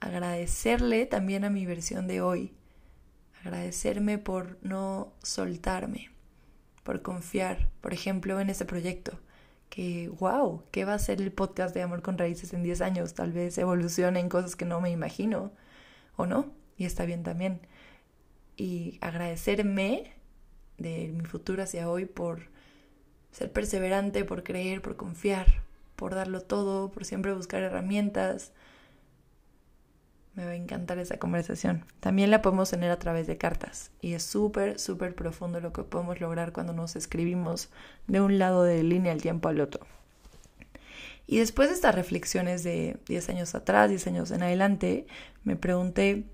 [0.00, 2.54] agradecerle también a mi versión de hoy,
[3.42, 6.10] agradecerme por no soltarme,
[6.84, 9.18] por confiar, por ejemplo, en ese proyecto
[9.72, 13.14] que, wow, ¿qué va a ser el podcast de Amor con Raíces en 10 años?
[13.14, 15.50] Tal vez evolucione en cosas que no me imagino
[16.16, 17.60] o no, y está bien también.
[18.56, 20.12] Y agradecerme
[20.76, 22.50] de mi futuro hacia hoy por
[23.30, 25.62] ser perseverante, por creer, por confiar,
[25.96, 28.52] por darlo todo, por siempre buscar herramientas,
[30.34, 31.84] me va a encantar esa conversación.
[32.00, 35.82] También la podemos tener a través de cartas y es súper, súper profundo lo que
[35.82, 37.70] podemos lograr cuando nos escribimos
[38.06, 39.86] de un lado de línea al tiempo al otro.
[41.26, 45.06] Y después de estas reflexiones de 10 años atrás, 10 años en adelante,
[45.44, 46.24] me pregunté,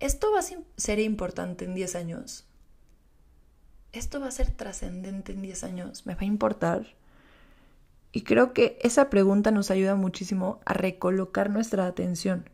[0.00, 0.44] ¿esto va a
[0.76, 2.46] ser importante en 10 años?
[3.92, 6.06] ¿Esto va a ser trascendente en 10 años?
[6.06, 6.96] ¿Me va a importar?
[8.12, 12.48] Y creo que esa pregunta nos ayuda muchísimo a recolocar nuestra atención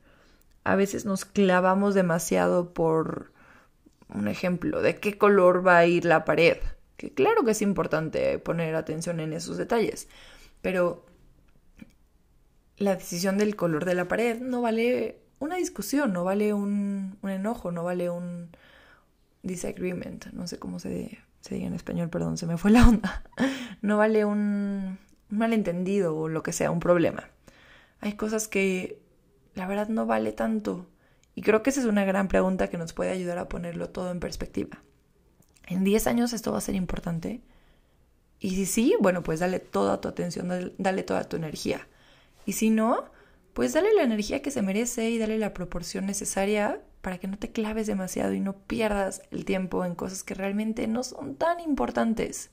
[0.64, 3.32] a veces nos clavamos demasiado por
[4.08, 6.58] un ejemplo de qué color va a ir la pared.
[6.96, 10.08] Que claro que es importante poner atención en esos detalles,
[10.60, 11.04] pero
[12.76, 17.72] la decisión del color de la pared no vale una discusión, no vale un, enojo,
[17.72, 18.50] no vale un
[19.42, 23.24] disagreement, no sé cómo se, se diga en español, perdón, se me fue la onda.
[23.82, 24.96] No vale un
[25.28, 27.30] malentendido o lo que sea, un problema.
[28.00, 29.01] Hay cosas que
[29.54, 30.86] la verdad no vale tanto?
[31.34, 34.10] Y creo que esa es una gran pregunta que nos puede ayudar a ponerlo todo
[34.10, 34.82] en perspectiva.
[35.66, 37.40] ¿En 10 años esto va a ser importante?
[38.40, 41.86] Y si sí, bueno, pues dale toda tu atención, dale toda tu energía.
[42.44, 43.04] Y si no,
[43.52, 47.38] pues dale la energía que se merece y dale la proporción necesaria para que no
[47.38, 51.60] te claves demasiado y no pierdas el tiempo en cosas que realmente no son tan
[51.60, 52.50] importantes.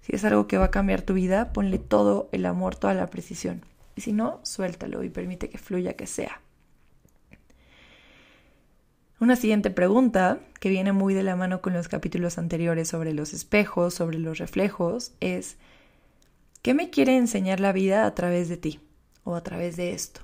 [0.00, 3.08] Si es algo que va a cambiar tu vida, ponle todo el amor, toda la
[3.08, 3.64] precisión.
[3.96, 6.40] Y si no, suéltalo y permite que fluya, que sea.
[9.22, 13.32] Una siguiente pregunta, que viene muy de la mano con los capítulos anteriores sobre los
[13.32, 15.58] espejos, sobre los reflejos, es,
[16.60, 18.80] ¿qué me quiere enseñar la vida a través de ti
[19.22, 20.22] o a través de esto?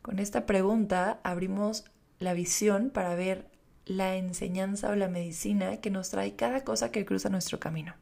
[0.00, 1.84] Con esta pregunta abrimos
[2.18, 3.46] la visión para ver
[3.84, 7.94] la enseñanza o la medicina que nos trae cada cosa que cruza nuestro camino.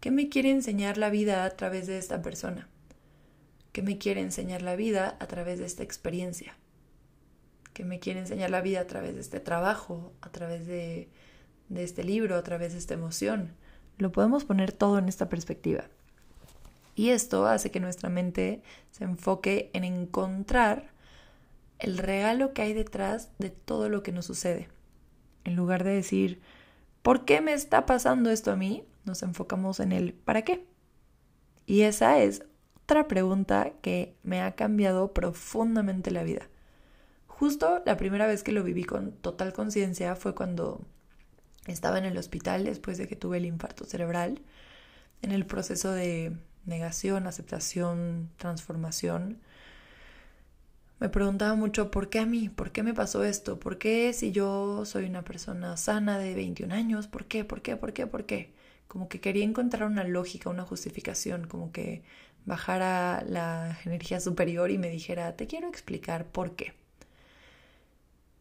[0.00, 2.68] ¿Qué me quiere enseñar la vida a través de esta persona?
[3.72, 6.56] ¿Qué me quiere enseñar la vida a través de esta experiencia?
[7.74, 11.10] ¿Qué me quiere enseñar la vida a través de este trabajo, a través de,
[11.74, 13.52] este libro, a través de esta emoción?
[13.98, 15.84] Lo podemos poner todo en esta perspectiva.
[16.94, 20.90] Y esto hace que nuestra mente se enfoque en encontrar
[21.78, 24.68] el regalo que hay detrás de todo lo que nos sucede.
[25.44, 26.40] En lugar de decir,
[27.02, 28.84] ¿por qué me está pasando esto a mí?
[29.04, 30.66] Nos enfocamos en el ¿para qué?
[31.66, 32.44] Y esa es
[32.84, 36.48] otra pregunta que me ha cambiado profundamente la vida.
[37.26, 40.84] Justo la primera vez que lo viví con total conciencia fue cuando
[41.66, 44.42] estaba en el hospital después de que tuve el infarto cerebral,
[45.22, 46.36] en el proceso de
[46.66, 49.38] negación, aceptación, transformación.
[50.98, 54.32] Me preguntaba mucho por qué a mí, por qué me pasó esto, por qué si
[54.32, 58.26] yo soy una persona sana de 21 años, por qué, por qué, por qué, por
[58.26, 58.52] qué.
[58.90, 62.02] Como que quería encontrar una lógica, una justificación, como que
[62.44, 66.74] bajara la energía superior y me dijera, te quiero explicar por qué.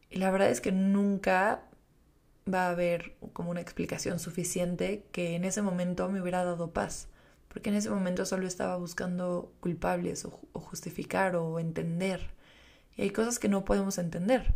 [0.10, 1.62] Y la verdad es que nunca
[2.52, 7.10] va a haber como una explicación suficiente que en ese momento me hubiera dado paz,
[7.48, 12.40] porque en ese momento solo estaba buscando culpables o, o justificar o entender
[13.00, 14.56] y hay cosas que no podemos entender.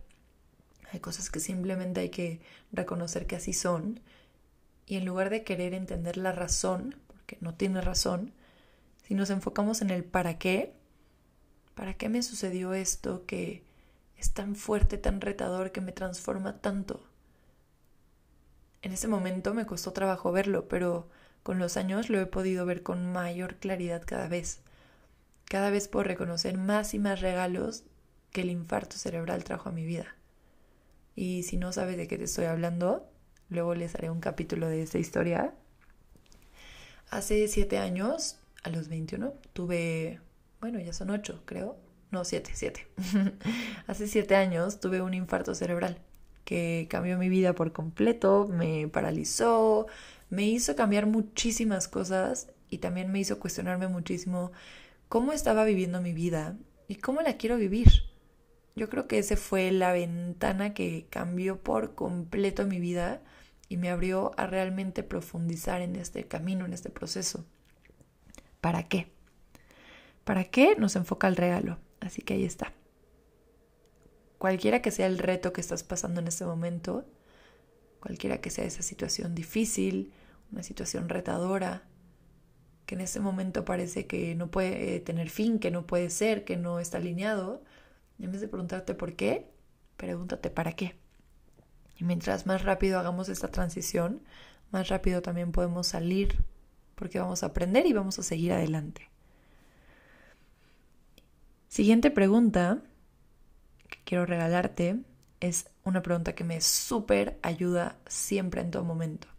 [0.91, 2.41] Hay cosas que simplemente hay que
[2.73, 4.01] reconocer que así son.
[4.85, 8.33] Y en lugar de querer entender la razón, porque no tiene razón,
[9.03, 10.73] si nos enfocamos en el para qué,
[11.75, 13.63] ¿para qué me sucedió esto que
[14.17, 17.07] es tan fuerte, tan retador, que me transforma tanto?
[18.81, 21.07] En ese momento me costó trabajo verlo, pero
[21.41, 24.59] con los años lo he podido ver con mayor claridad cada vez.
[25.45, 27.83] Cada vez puedo reconocer más y más regalos
[28.31, 30.15] que el infarto cerebral trajo a mi vida.
[31.15, 33.07] Y si no sabes de qué te estoy hablando,
[33.53, 35.53] luego les haré un capítulo de esa historia.
[37.09, 40.19] Hace siete años, a los 21, tuve,
[40.59, 41.77] bueno, ya son ocho, creo.
[42.11, 42.87] No, siete, siete.
[43.87, 45.99] Hace siete años tuve un infarto cerebral
[46.45, 49.87] que cambió mi vida por completo, me paralizó,
[50.29, 54.51] me hizo cambiar muchísimas cosas y también me hizo cuestionarme muchísimo
[55.07, 57.87] cómo estaba viviendo mi vida y cómo la quiero vivir.
[58.75, 63.21] Yo creo que ese fue la ventana que cambió por completo mi vida
[63.73, 67.43] y me abrió a realmente profundizar en este camino, en este proceso.
[68.61, 69.07] ¿Para qué?
[70.23, 71.79] ¿Para qué nos enfoca el regalo?
[71.99, 72.71] Así que ahí está.
[74.37, 77.03] Cualquiera que sea el reto que estás pasando en este momento,
[77.99, 80.13] cualquiera que sea esa situación difícil,
[80.51, 81.81] una situación retadora,
[82.85, 86.57] que en este momento parece que no puede tener fin, que no puede ser, que
[86.57, 87.63] no está alineado,
[88.19, 89.49] en vez de preguntarte por qué,
[89.97, 90.93] pregúntate para qué.
[92.03, 94.21] Mientras más rápido hagamos esta transición,
[94.71, 96.43] más rápido también podemos salir
[96.95, 99.09] porque vamos a aprender y vamos a seguir adelante.
[101.69, 102.81] Siguiente pregunta
[103.87, 104.97] que quiero regalarte
[105.39, 109.29] es una pregunta que me súper ayuda siempre en todo momento.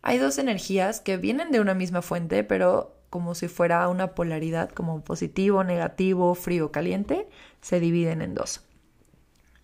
[0.00, 4.70] Hay dos energías que vienen de una misma fuente, pero como si fuera una polaridad
[4.70, 7.28] como positivo, negativo, frío, caliente,
[7.60, 8.62] se dividen en dos.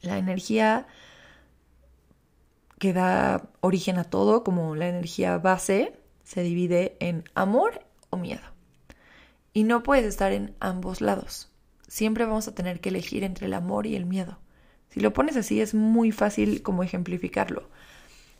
[0.01, 0.89] La energía
[2.79, 8.43] que da origen a todo, como la energía base, se divide en amor o miedo.
[9.53, 11.51] Y no puedes estar en ambos lados.
[11.89, 14.39] Siempre vamos a tener que elegir entre el amor y el miedo.
[14.91, 17.69] Si lo pones así es muy fácil como ejemplificarlo.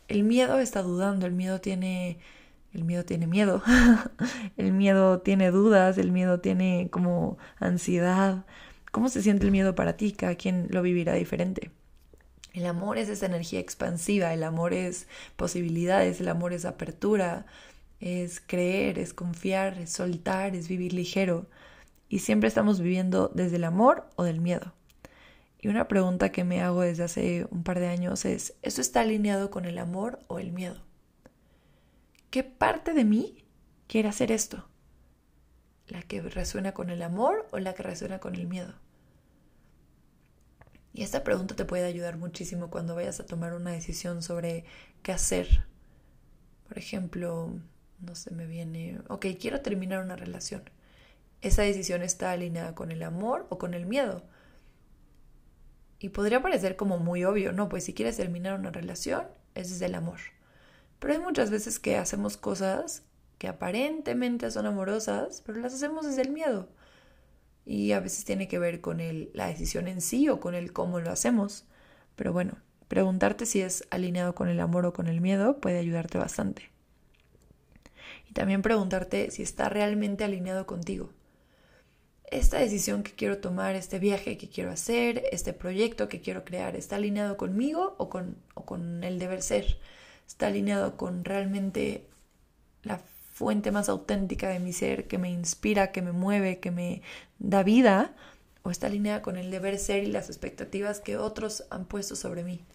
[0.07, 2.19] El miedo está dudando, el miedo tiene
[2.73, 3.63] el miedo tiene miedo,
[4.57, 8.45] el miedo tiene dudas, el miedo tiene como ansiedad.
[8.91, 10.11] ¿Cómo se siente el miedo para ti?
[10.11, 11.71] Cada quien lo vivirá diferente.
[12.57, 17.45] El amor es esa energía expansiva, el amor es posibilidades, el amor es apertura,
[17.99, 21.45] es creer, es confiar, es soltar, es vivir ligero.
[22.09, 24.73] Y siempre estamos viviendo desde el amor o del miedo.
[25.61, 29.01] Y una pregunta que me hago desde hace un par de años es, ¿eso está
[29.01, 30.81] alineado con el amor o el miedo?
[32.31, 33.45] ¿Qué parte de mí
[33.85, 34.67] quiere hacer esto?
[35.85, 38.73] ¿La que resuena con el amor o la que resuena con el miedo?
[40.97, 44.65] Y esta pregunta te puede ayudar muchísimo cuando vayas a tomar una decisión sobre
[45.03, 45.63] qué hacer.
[46.67, 47.53] Por ejemplo,
[47.99, 50.63] no se me viene, ok, quiero terminar una relación.
[51.43, 54.23] ¿Esa decisión está alineada con el amor o con el miedo?
[55.99, 59.81] Y podría parecer como muy obvio, no, pues si quieres terminar una relación, ese es
[59.83, 60.17] el amor.
[60.97, 63.03] Pero hay muchas veces que hacemos cosas
[63.37, 66.69] que aparentemente son amorosas, pero las hacemos desde el miedo.
[67.67, 69.01] Y a veces tiene que ver con
[69.33, 71.65] la decisión en sí o con el cómo lo hacemos.
[72.15, 72.57] Pero bueno,
[72.87, 76.71] preguntarte si es alineado con el amor o con el miedo puede ayudarte bastante.
[78.29, 81.09] Y también preguntarte si está realmente alineado contigo.
[82.31, 86.77] Esta decisión que quiero tomar, este viaje que quiero hacer, este proyecto que quiero crear,
[86.77, 89.77] ¿está alineado conmigo o con, o con el deber ser?
[90.25, 92.07] ¿Está alineado con realmente
[92.83, 92.97] la
[93.37, 97.03] fuente más auténtica de mi ser, que me inspira, que me mueve, que me
[97.37, 98.15] da vida,
[98.63, 102.43] o está alineada con el deber ser y las expectativas que otros han puesto sobre
[102.43, 102.65] mí.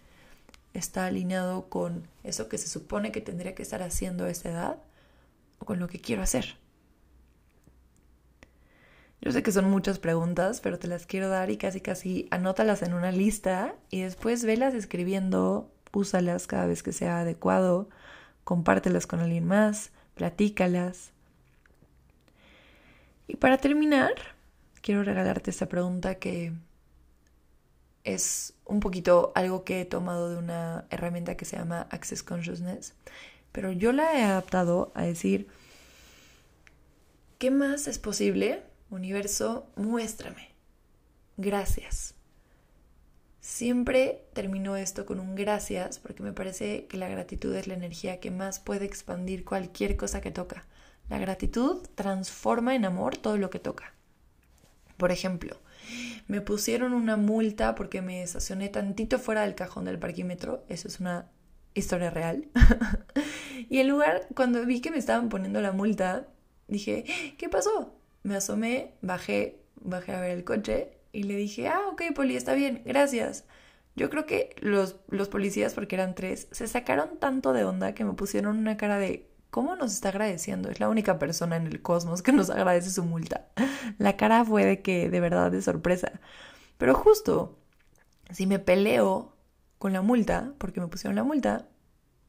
[0.72, 4.78] Está alineado con eso que se supone que tendría que estar haciendo a esta edad
[5.58, 6.54] o con lo que quiero hacer.
[9.20, 12.82] Yo sé que son muchas preguntas, pero te las quiero dar y casi casi anótalas
[12.82, 17.88] en una lista y después velas escribiendo, úsalas cada vez que sea adecuado,
[18.44, 21.12] compártelas con alguien más, platícalas.
[23.26, 24.12] Y para terminar,
[24.80, 26.52] quiero regalarte esta pregunta que
[28.04, 32.94] es un poquito algo que he tomado de una herramienta que se llama Access Consciousness,
[33.52, 35.48] pero yo la he adaptado a decir,
[37.38, 38.62] ¿qué más es posible?
[38.90, 40.50] Universo, muéstrame.
[41.36, 42.14] Gracias.
[43.42, 48.20] Siempre termino esto con un gracias porque me parece que la gratitud es la energía
[48.20, 50.64] que más puede expandir cualquier cosa que toca.
[51.08, 53.94] La gratitud transforma en amor todo lo que toca.
[54.96, 55.56] Por ejemplo,
[56.28, 60.64] me pusieron una multa porque me estacioné tantito fuera del cajón del parquímetro.
[60.68, 61.26] Eso es una
[61.74, 62.48] historia real.
[63.68, 66.28] y en lugar, cuando vi que me estaban poniendo la multa,
[66.68, 67.92] dije, ¿qué pasó?
[68.22, 72.54] Me asomé, bajé, bajé a ver el coche y le dije, ah, ok, Poli, está
[72.54, 73.44] bien, gracias.
[73.94, 78.04] Yo creo que los, los policías, porque eran tres, se sacaron tanto de onda que
[78.04, 80.70] me pusieron una cara de, ¿cómo nos está agradeciendo?
[80.70, 83.48] Es la única persona en el cosmos que nos agradece su multa.
[83.98, 86.20] La cara fue de que, de verdad, de sorpresa.
[86.78, 87.58] Pero justo,
[88.30, 89.36] si me peleo
[89.78, 91.68] con la multa, porque me pusieron la multa,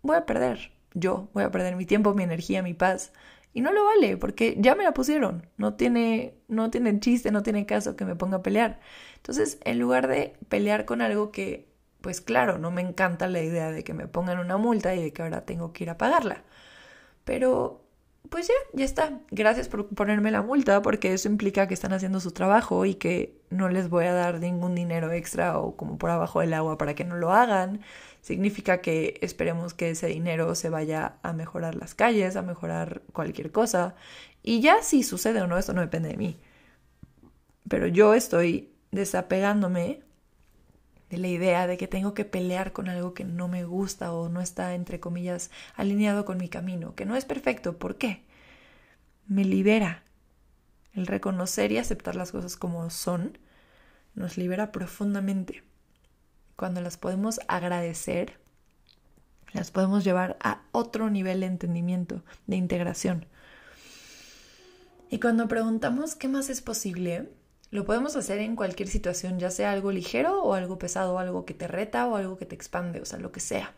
[0.01, 0.71] voy a perder.
[0.93, 3.13] Yo voy a perder mi tiempo, mi energía, mi paz.
[3.53, 5.47] Y no lo vale, porque ya me la pusieron.
[5.57, 8.79] No tiene, no tiene chiste, no tiene caso que me ponga a pelear.
[9.17, 11.67] Entonces, en lugar de pelear con algo que,
[12.01, 15.13] pues claro, no me encanta la idea de que me pongan una multa y de
[15.13, 16.43] que ahora tengo que ir a pagarla.
[17.25, 17.83] Pero,
[18.29, 19.19] pues ya, ya está.
[19.31, 23.39] Gracias por ponerme la multa, porque eso implica que están haciendo su trabajo y que
[23.49, 26.95] no les voy a dar ningún dinero extra o como por abajo del agua para
[26.95, 27.81] que no lo hagan
[28.23, 33.51] significa que esperemos que ese dinero se vaya a mejorar las calles, a mejorar cualquier
[33.51, 33.95] cosa.
[34.41, 36.39] Y ya si sucede o no, eso no depende de mí.
[37.67, 40.03] Pero yo estoy desapegándome
[41.09, 44.29] de la idea de que tengo que pelear con algo que no me gusta o
[44.29, 47.77] no está, entre comillas, alineado con mi camino, que no es perfecto.
[47.77, 48.23] ¿Por qué?
[49.27, 50.03] Me libera.
[50.93, 53.37] El reconocer y aceptar las cosas como son
[54.15, 55.63] nos libera profundamente
[56.55, 58.39] cuando las podemos agradecer,
[59.53, 63.25] las podemos llevar a otro nivel de entendimiento, de integración.
[65.09, 67.29] Y cuando preguntamos qué más es posible,
[67.69, 71.53] lo podemos hacer en cualquier situación, ya sea algo ligero o algo pesado, algo que
[71.53, 73.73] te reta o algo que te expande, o sea, lo que sea.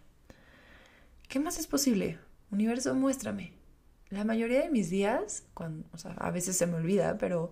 [1.28, 2.20] ¿Qué más es posible?
[2.52, 3.54] Universo, muéstrame.
[4.10, 5.44] La mayoría de mis días,
[6.18, 7.52] a veces se me olvida, pero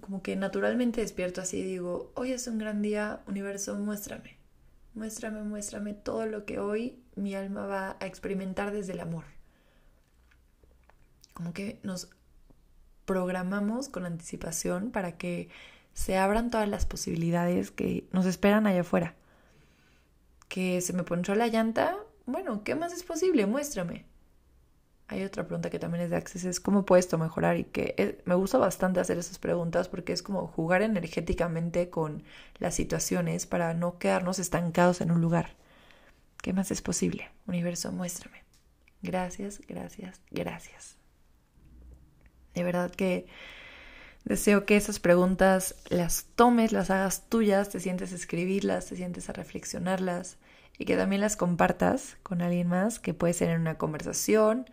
[0.00, 4.36] como que naturalmente despierto así y digo, hoy es un gran día, universo, muéstrame,
[4.94, 9.24] muéstrame, muéstrame todo lo que hoy mi alma va a experimentar desde el amor.
[11.34, 12.10] Como que nos
[13.04, 15.48] programamos con anticipación para que
[15.92, 19.14] se abran todas las posibilidades que nos esperan allá afuera.
[20.48, 23.46] Que se me ponchó la llanta, bueno, ¿qué más es posible?
[23.46, 24.06] Muéstrame.
[25.12, 28.22] Hay otra pregunta que también es de Access, es cómo puedes esto mejorar y que
[28.24, 32.22] me gusta bastante hacer esas preguntas porque es como jugar energéticamente con
[32.58, 35.50] las situaciones para no quedarnos estancados en un lugar.
[36.40, 37.28] ¿Qué más es posible?
[37.46, 38.42] Universo, muéstrame.
[39.02, 40.96] Gracias, gracias, gracias.
[42.54, 43.26] De verdad que
[44.24, 49.28] deseo que esas preguntas las tomes, las hagas tuyas, te sientes a escribirlas, te sientes
[49.28, 50.38] a reflexionarlas
[50.78, 54.64] y que también las compartas con alguien más, que puede ser en una conversación,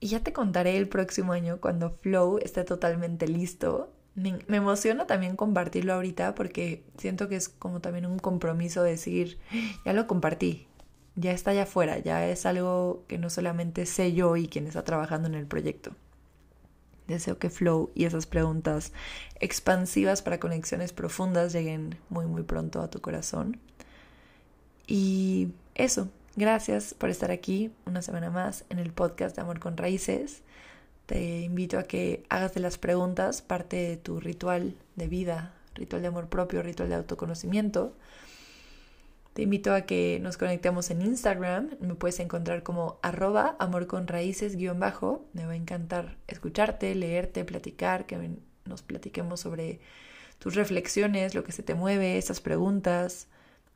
[0.00, 5.36] y ya te contaré el próximo año cuando Flow esté totalmente listo me, emociona también
[5.36, 9.38] compartirlo ahorita porque siento que es como también un compromiso decir,
[9.84, 10.66] ya lo compartí,
[11.14, 14.82] ya está allá afuera, ya es algo que no solamente sé yo y quien está
[14.82, 15.92] trabajando en el proyecto.
[17.06, 18.92] Deseo que Flow y esas preguntas
[19.38, 23.60] expansivas para conexiones profundas lleguen muy muy pronto a tu corazón.
[24.88, 29.76] Y eso, gracias por estar aquí una semana más en el podcast de Amor con
[29.76, 30.42] Raíces.
[31.06, 36.02] Te invito a que hagas de las preguntas parte de tu ritual de vida, ritual
[36.02, 37.96] de amor propio, ritual de autoconocimiento.
[39.32, 41.70] Te invito a que nos conectemos en Instagram.
[41.80, 45.26] Me puedes encontrar como arroba amor con raíces guion bajo.
[45.32, 48.30] Me va a encantar escucharte, leerte, platicar, que
[48.64, 49.80] nos platiquemos sobre
[50.38, 53.28] tus reflexiones, lo que se te mueve, esas preguntas,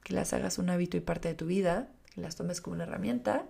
[0.02, 3.46] que las hagas un hábito y parte de tu vida, las tomes como una herramienta.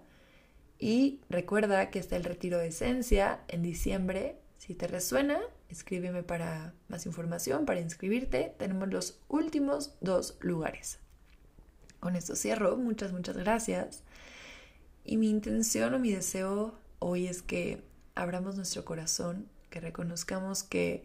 [0.79, 4.37] Y recuerda que está el retiro de esencia en diciembre.
[4.59, 8.55] Si te resuena, escríbeme para más información, para inscribirte.
[8.59, 10.99] Tenemos los últimos dos lugares.
[12.01, 12.77] Con esto cierro.
[12.77, 14.05] Muchas, muchas gracias.
[15.05, 17.83] Y mi intención o mi deseo hoy es que
[18.15, 21.05] abramos nuestro corazón, que reconozcamos que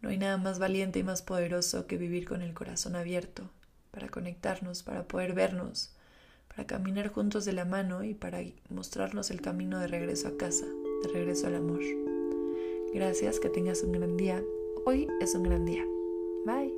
[0.00, 3.50] no hay nada más valiente y más poderoso que vivir con el corazón abierto,
[3.90, 5.95] para conectarnos, para poder vernos,
[6.56, 8.40] para caminar juntos de la mano y para
[8.70, 10.64] mostrarnos el camino de regreso a casa,
[11.02, 11.80] de regreso al amor.
[12.94, 14.42] Gracias, que tengas un gran día.
[14.86, 15.84] Hoy es un gran día.
[16.46, 16.75] Bye.